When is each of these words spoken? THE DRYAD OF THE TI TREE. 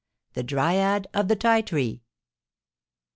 THE 0.33 0.41
DRYAD 0.41 1.05
OF 1.13 1.27
THE 1.27 1.35
TI 1.35 1.61
TREE. 1.61 2.01